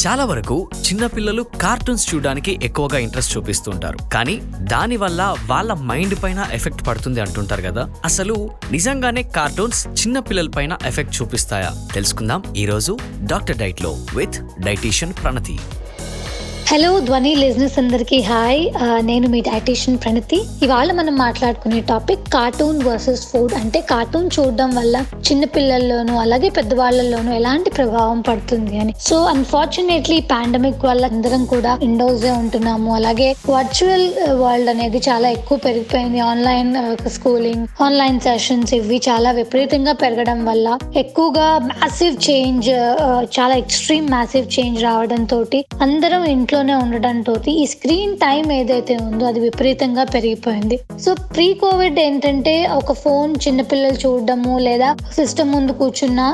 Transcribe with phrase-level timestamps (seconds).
[0.00, 3.98] చాలా వరకు చిన్నపిల్లలు కార్టూన్స్ చూడడానికి ఎక్కువగా ఇంట్రెస్ట్ చూపిస్తుంటారు.
[4.12, 7.88] కానీ దానివల్ల వాళ్ళ మైండ్ పైన ఎఫెక్ట్ పడుతుంది అంటుంటారు కదా.
[8.04, 11.72] అసలు నిజంగానే కార్టూన్స్ చిన్న పిల్లల పైన ఎఫెక్ట్ చూపిస్తాయా?
[11.94, 15.58] తెలుసుకుందాం ఈరోజు డాక్టర్ డైట్లో విత్ డైటీషియన్ ప్రణతి.
[16.70, 18.18] హలో ధ్వని లిజినెస్ అందరికీ.
[18.28, 20.38] హాయ్ uh, నేను మీ డైటీషియన్ ప్రణతి.
[20.64, 24.96] ఇవాళ మనం మాట్లాడుకునే టాపిక్ కార్టూన్ వర్సెస్ ఫుడ్ అంటే కార్టూన్ చూడడం వల్ల
[25.28, 28.92] చిన్న పిల్లల్లోనూ అలాగే పెద్దవాళ్ళలోనూ ఎలాంటి ప్రభావం పడుతుంది అని.
[29.06, 32.92] సో అన్ఫార్చునేట్లీ పాండమిక్ వల్ల అందరం కూడా ఇండోర్స్ ఉంటున్నాము.
[32.98, 34.06] అలాగే వర్చువల్
[34.42, 36.22] వరల్డ్ uh, అనేది చాలా ఎక్కువ పెరిగిపోయింది.
[36.30, 36.72] ఆన్లైన్
[37.16, 44.48] స్కూలింగ్ ఆన్లైన్ సెషన్స్ ఇవి చాలా విపరీతంగా పెరగడం వల్ల ఎక్కువగా మ్యాసివ్ చేంజ్ uh, చాలా ఎక్స్ట్రీమ్ మ్యాసివ్
[44.58, 45.40] చేంజ్ రావడంతో
[45.88, 50.76] అందరం ఇంట్లో ఇంట్లోనే ఉండడంతో ఈ స్క్రీన్ టైం ఏదైతే ఉందో అది విపరీతంగా పెరిగిపోయింది.
[51.04, 56.26] సో ప్రీ కోవిడ్ ఏంటంటే ఒక ఫోన్ చిన్నపిల్లలు చూడడము లేదా సిస్టమ్ ముందు కూర్చున్నా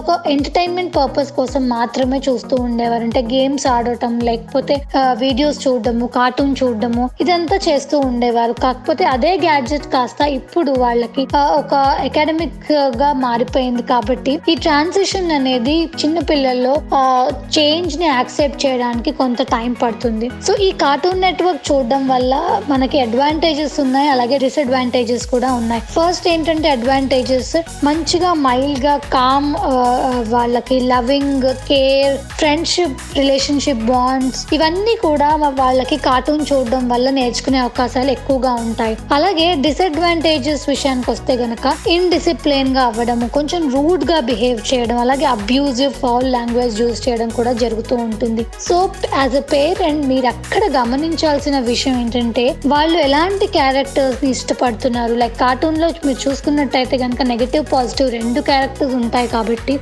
[0.00, 3.04] ఒక ఎంటర్టైన్మెంట్ పర్పస్ కోసం మాత్రమే చూస్తూ ఉండేవారు.
[3.06, 4.76] అంటే గేమ్స్ ఆడటం లేకపోతే
[5.22, 8.54] వీడియోస్ చూడడము కార్టూన్ చూడడము ఇదంతా చేస్తూ ఉండేవారు.
[8.64, 11.24] కాకపోతే అదే గ్యాడ్జెట్ కాస్త ఇప్పుడు వాళ్ళకి
[11.60, 11.74] ఒక
[12.06, 16.76] అకాడమిక్గా మారిపోయింది కాబట్టి ఈ ట్రాన్సిషన్ అనేది చిన్న పిల్లల్లో
[17.58, 20.26] చేంజ్ని యాక్సెప్ట్ చేయడానికి కొంత టైం పడుతుంది.
[20.46, 22.34] సో ఈ కార్టూన్ నెట్వర్క్ చూడడం వల్ల
[22.72, 25.82] మనకి అడ్వాంటేజెస్ ఉన్నాయి అలాగే డిసడ్వాంటేజెస్ కూడా ఉన్నాయి.
[25.96, 27.52] ఫస్ట్ ఏంటంటే అడ్వాంటేజెస్
[27.88, 29.50] మంచిగా మైల్డ్గా కామ్
[30.34, 35.30] వాళ్ళకి loving care friendship relationship bonds ఇవన్నీ కూడా
[35.62, 38.96] వాళ్ళకి కార్టూన్ చూడడం వల్ల నేర్చుకునే అవకాశాలు ఎక్కువగా ఉంటాయి.
[39.18, 46.80] అలాగే డిసడ్వాంటేజెస్ విషయానికి వస్తే గనక ఇన్డిసిప్లిన్గా అవ్వడము కొంచెం రూడ్గా బిహేవ్ చేయడం అలాగే అబ్యూజివ్ ఫౌల్ లాంగ్వేజ్
[46.82, 48.44] యూజ్ చేయడం కూడా జరుగుతూ ఉంటుంది.
[48.68, 48.76] సో
[49.20, 49.61] యాజ్ అ పేరెంట్
[50.10, 55.14] మీరు అక్కడ గమనించాల్సిన విషయం ఏంటంటే వాళ్ళు ఎలాంటి క్యారెక్టర్స్ని ఇష్టపడుతున్నారు?
[55.14, 59.74] లైక్ కార్టూన్లో మీరు చూసుకున్నట్టయితే కనుక నెగిటివ్ పాజిటివ్ రెండు క్యారెక్టర్స్ ఉంటాయి కాబట్టి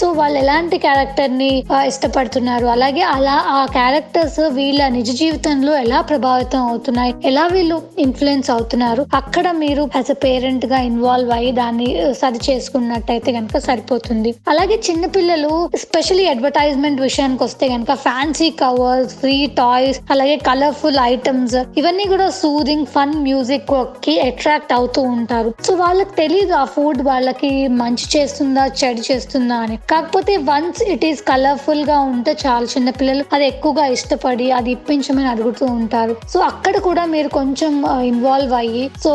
[0.00, 2.66] సో వాళ్ళు ఎలాంటి క్యారెక్టర్ని ఇష్టపడుతున్నారు?
[2.66, 7.14] అలాగే అలా ఆ క్యారెక్టర్స్ వీళ్ళ నిజ జీవితంలో ఎలా ప్రభావితం అవుతున్నాయి?
[7.24, 9.06] ఎలా వీళ్ళు ఇన్ఫ్లుయెన్స్ అవుతున్నారు?
[9.14, 14.34] అక్కడ మీరు యాజ్ అ పేరెంట్గా ఇన్వాల్వ్ అయ్యి దాన్ని సరి చేసుకున్నట్టయితే కనుక సరిపోతుంది.
[14.48, 22.04] అలాగే చిన్నపిల్లలు స్పెషలీ అడ్వర్టైజ్మెంట్ విషయానికి వస్తే కనుక ఫ్యాన్సీ కవర్స్ స్వీట్ టాయ్స్ అలాగే కలర్ఫుల్ ఐటమ్స్ ఇవన్నీ
[22.10, 25.50] కూడా సూదింగ్ ఫన్ మ్యూజిక్కి అట్రాక్ట్ అవుతూ ఉంటారు.
[25.66, 27.50] సో వాళ్ళకి తెలియదు ఆ ఫుడ్ వాళ్ళకి
[27.80, 29.76] మంచి చేస్తుందా చెడు చేస్తుందా అని.
[29.92, 35.66] కాకపోతే వన్స్ ఇట్ ఈస్ కలర్ఫుల్గా ఉంటే చాలా చిన్న పిల్లలు అది ఎక్కువగా ఇష్టపడి అది ఇప్పించమని అడుగుతూ
[35.78, 36.14] ఉంటారు.
[36.34, 37.72] సో అక్కడ కూడా మీరు కొంచెం
[38.10, 39.12] ఇన్వాల్వ్ అయ్యి so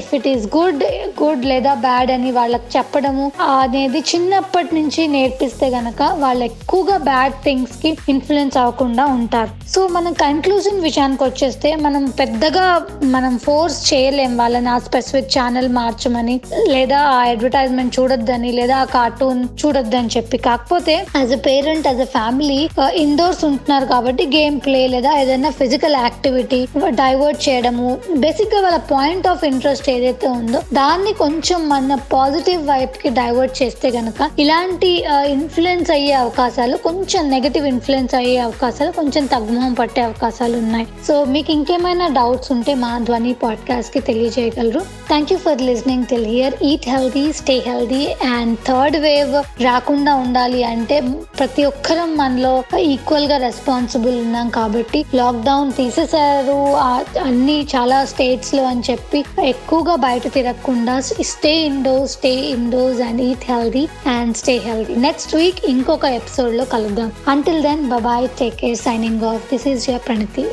[0.00, 0.84] if it is good
[1.22, 7.92] good లేదా బ్యాడ్ అని వాళ్ళకి చెప్పడము అనేది చిన్నప్పటి నుంచి నేర్పిస్తే గనక వాళ్ళు ఎక్కువగా బ్యాడ్ థింగ్స్కి
[8.14, 9.35] ఇన్ఫ్లుయెన్స్ అవ్వకుండా ఉంటారు.
[9.72, 12.64] సో మనం కన్క్లూజన్ విషయానికి వచ్చేస్తే మనం పెద్దగా
[13.06, 16.36] మనం ఫోర్స్ చేయలేం వాళ్ళని ఆ స్పెసిఫిక్ ఛానల్ మార్చమని
[16.68, 20.38] లేదా ఆ అడ్వర్టైజ్మెంట్ చూడొద్దని లేదా ఆ కార్టూన్ చూడొద్దని చెప్పి.
[20.38, 22.60] కాకపోతే as a parent as a family
[22.96, 26.60] indoors ఉంటున్నారు కాబట్టి గేమ్ ప్లే లేదా ఏదైనా ఫిజికల్ యాక్టివిటీ
[26.94, 33.08] డైవర్ట్ చేయడము బేసిక్గా వాళ్ళ పాయింట్ ఆఫ్ ఇంట్రెస్ట్ ఏదైతే ఉందో దాన్ని కొంచెం మన పాజిటివ్ వైపు కి
[33.10, 34.90] డైవర్ట్ చేస్తే గనక ఇలాంటి
[35.28, 41.51] ఇన్ఫ్లుయెన్స్ అయ్యే అవకాశాలు కొంచెం నెగటివ్ ఇన్ఫ్లుయెన్స్ అయ్యే అవకాశాలు కొంచెం తగ్గుమం పట్టే అవకాశాలు ఉన్నాయి సో మీకు
[41.51, 46.89] ఇంకేమైనా డౌట్స్ ఉంటే మా ధ్వని పాడ్కాస్ట్ కి తెలియజేయగలరు thank you for listening till here eat
[46.89, 50.97] healthy stay healthy and third wave రాకుండా ఉండాలి అంటే
[51.37, 52.53] ప్రతి ఒక్కరం మనలో
[52.87, 59.95] ఈక్వల్ గా రెస్పాన్సిబుల్ ఉన్నాం కాబట్టి లాక్డౌన్ తీసేశారు ఆ- అన్ని చాలా స్టేట్స్ లో అని చెప్పి ఎక్కువగా
[60.01, 60.95] బయట తిరగకుండా
[61.31, 66.65] stay indoors stay indoors and eat healthy and stay healthy next week ఇంకొక ఎపిసోడ్ లో
[66.71, 70.44] కలుద్దాం until then bye take care signing off this is your Pranathi